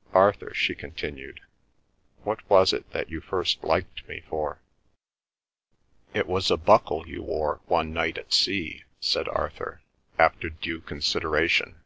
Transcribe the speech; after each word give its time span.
Arthur," 0.12 0.52
she 0.52 0.74
continued, 0.74 1.40
"what 2.22 2.46
was 2.50 2.74
it 2.74 2.90
that 2.90 3.08
you 3.08 3.22
first 3.22 3.64
liked 3.64 4.06
me 4.06 4.20
for?" 4.28 4.60
"It 6.12 6.26
was 6.26 6.50
a 6.50 6.58
buckle 6.58 7.08
you 7.08 7.22
wore 7.22 7.62
one 7.64 7.90
night 7.94 8.18
at 8.18 8.34
sea," 8.34 8.84
said 9.00 9.26
Arthur, 9.28 9.80
after 10.18 10.50
due 10.50 10.82
consideration. 10.82 11.80